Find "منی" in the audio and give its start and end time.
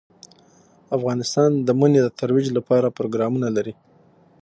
1.79-1.99